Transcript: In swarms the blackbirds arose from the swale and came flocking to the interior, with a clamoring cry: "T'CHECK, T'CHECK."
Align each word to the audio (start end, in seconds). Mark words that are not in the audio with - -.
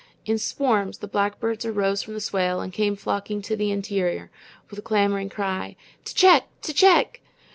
In 0.25 0.39
swarms 0.39 0.97
the 0.97 1.07
blackbirds 1.07 1.63
arose 1.63 2.01
from 2.01 2.15
the 2.15 2.21
swale 2.21 2.59
and 2.59 2.73
came 2.73 2.95
flocking 2.95 3.39
to 3.43 3.55
the 3.55 3.69
interior, 3.69 4.31
with 4.71 4.79
a 4.79 4.81
clamoring 4.81 5.29
cry: 5.29 5.75
"T'CHECK, 6.05 6.45
T'CHECK." 6.63 7.21